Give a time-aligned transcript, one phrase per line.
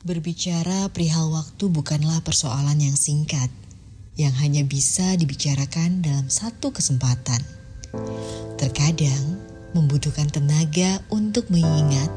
[0.00, 3.52] Berbicara perihal waktu bukanlah persoalan yang singkat,
[4.16, 7.44] yang hanya bisa dibicarakan dalam satu kesempatan.
[8.56, 9.36] Terkadang
[9.76, 12.08] membutuhkan tenaga untuk mengingat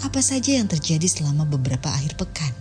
[0.00, 2.56] apa saja yang terjadi selama beberapa akhir pekan.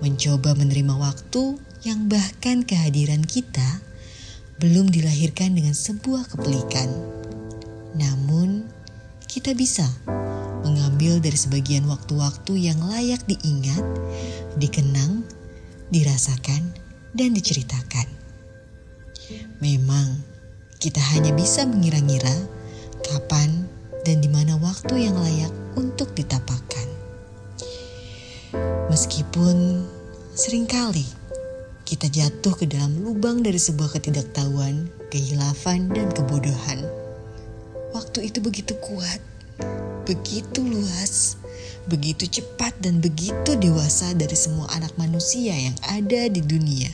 [0.00, 3.84] Mencoba menerima waktu yang bahkan kehadiran kita
[4.64, 6.88] belum dilahirkan dengan sebuah kepelikan.
[8.00, 8.64] Namun,
[9.28, 9.84] kita bisa
[10.98, 13.86] mengambil dari sebagian waktu-waktu yang layak diingat,
[14.58, 15.22] dikenang,
[15.94, 16.74] dirasakan,
[17.14, 18.10] dan diceritakan.
[19.62, 20.18] Memang,
[20.82, 22.34] kita hanya bisa mengira-ngira
[23.06, 23.70] kapan
[24.02, 26.90] dan di mana waktu yang layak untuk ditapakan.
[28.90, 29.86] Meskipun
[30.34, 31.06] sering kali
[31.86, 36.82] kita jatuh ke dalam lubang dari sebuah ketidaktahuan, kehilafan, dan kebodohan.
[37.94, 39.37] Waktu itu begitu kuat
[40.08, 41.36] begitu luas,
[41.84, 46.88] begitu cepat dan begitu dewasa dari semua anak manusia yang ada di dunia.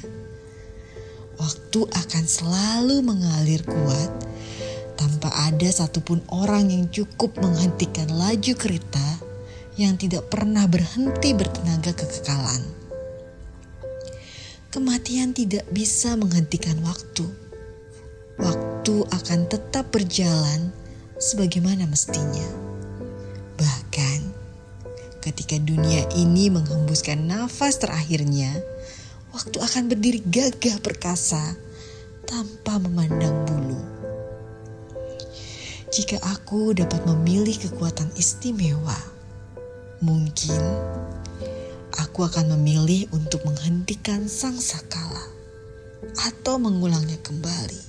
[1.38, 4.10] Waktu akan selalu mengalir kuat
[4.98, 9.08] tanpa ada satupun orang yang cukup menghentikan laju kereta
[9.78, 12.62] yang tidak pernah berhenti bertenaga kekekalan.
[14.74, 17.30] Kematian tidak bisa menghentikan waktu.
[18.42, 20.74] Waktu akan tetap berjalan
[21.18, 22.63] sebagaimana mestinya.
[25.24, 28.52] Ketika dunia ini menghembuskan nafas terakhirnya,
[29.32, 31.56] waktu akan berdiri gagah perkasa
[32.28, 33.80] tanpa memandang bulu.
[35.88, 39.00] Jika aku dapat memilih kekuatan istimewa,
[40.04, 40.60] mungkin
[41.96, 45.24] aku akan memilih untuk menghentikan sang sakala
[46.20, 47.80] atau mengulangnya kembali.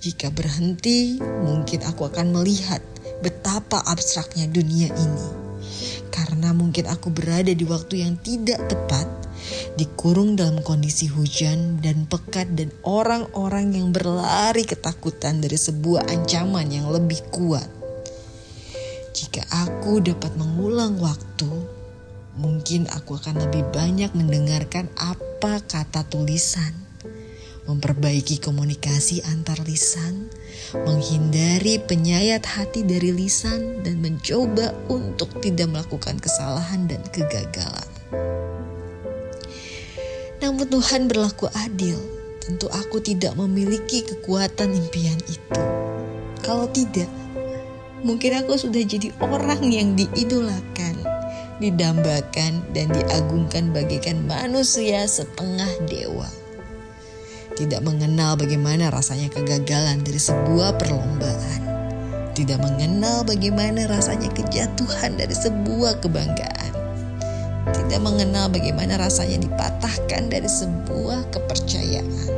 [0.00, 2.80] Jika berhenti, mungkin aku akan melihat
[3.20, 5.51] betapa abstraknya dunia ini
[6.12, 9.08] karena mungkin aku berada di waktu yang tidak tepat,
[9.80, 16.92] dikurung dalam kondisi hujan dan pekat dan orang-orang yang berlari ketakutan dari sebuah ancaman yang
[16.92, 17.66] lebih kuat.
[19.16, 21.48] Jika aku dapat mengulang waktu,
[22.36, 26.72] mungkin aku akan lebih banyak mendengarkan apa kata tulisan,
[27.62, 30.26] memperbaiki komunikasi antar lisan,
[30.74, 37.90] menghindari penyayat hati dari lisan dan mencoba untuk tidak melakukan kesalahan dan kegagalan.
[40.42, 41.98] Namun Tuhan berlaku adil.
[42.42, 45.62] Tentu aku tidak memiliki kekuatan impian itu.
[46.42, 47.06] Kalau tidak,
[48.02, 50.98] mungkin aku sudah jadi orang yang diidolakan,
[51.62, 56.41] didambakan, dan diagungkan bagaikan manusia setengah dewa
[57.52, 61.60] tidak mengenal bagaimana rasanya kegagalan dari sebuah perlombaan,
[62.32, 66.72] tidak mengenal bagaimana rasanya kejatuhan dari sebuah kebanggaan,
[67.76, 72.28] tidak mengenal bagaimana rasanya dipatahkan dari sebuah kepercayaan.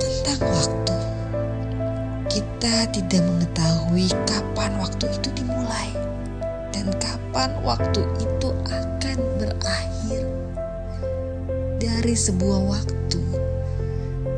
[0.00, 0.96] Tentang waktu,
[2.32, 5.92] kita tidak mengetahui kapan waktu itu dimulai
[6.72, 10.27] dan kapan waktu itu akan berakhir
[11.78, 13.22] dari sebuah waktu,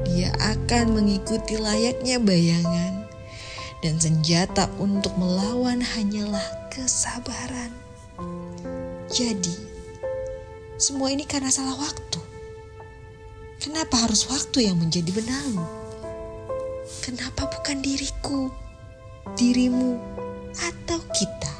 [0.05, 3.09] dia akan mengikuti layaknya bayangan,
[3.81, 7.73] dan senjata untuk melawan hanyalah kesabaran.
[9.09, 9.57] Jadi,
[10.77, 12.21] semua ini karena salah waktu.
[13.61, 15.65] Kenapa harus waktu yang menjadi benalu?
[17.01, 18.53] Kenapa bukan diriku,
[19.37, 19.97] dirimu,
[20.57, 21.60] atau kita?